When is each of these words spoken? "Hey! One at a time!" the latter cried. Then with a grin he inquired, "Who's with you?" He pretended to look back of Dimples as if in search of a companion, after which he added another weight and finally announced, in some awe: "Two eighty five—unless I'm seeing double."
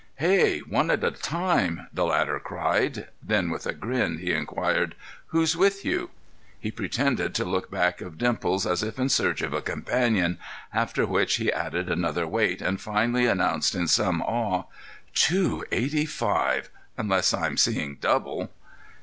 "Hey! 0.15 0.61
One 0.61 0.89
at 0.89 1.03
a 1.03 1.11
time!" 1.11 1.85
the 1.93 2.05
latter 2.05 2.39
cried. 2.39 3.09
Then 3.21 3.51
with 3.51 3.67
a 3.67 3.73
grin 3.73 4.17
he 4.17 4.33
inquired, 4.33 4.95
"Who's 5.27 5.55
with 5.55 5.85
you?" 5.85 6.09
He 6.59 6.71
pretended 6.71 7.35
to 7.35 7.45
look 7.45 7.69
back 7.69 8.01
of 8.01 8.17
Dimples 8.17 8.65
as 8.65 8.81
if 8.81 8.97
in 8.97 9.09
search 9.09 9.43
of 9.43 9.53
a 9.53 9.61
companion, 9.61 10.39
after 10.73 11.05
which 11.05 11.35
he 11.35 11.53
added 11.53 11.87
another 11.87 12.25
weight 12.27 12.63
and 12.63 12.81
finally 12.81 13.27
announced, 13.27 13.75
in 13.75 13.87
some 13.87 14.23
awe: 14.23 14.63
"Two 15.13 15.63
eighty 15.71 16.07
five—unless 16.07 17.31
I'm 17.31 17.55
seeing 17.55 17.97
double." 17.97 18.49